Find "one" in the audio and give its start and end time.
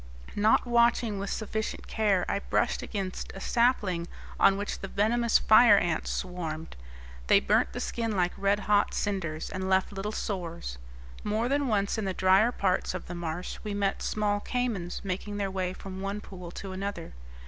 16.01-16.19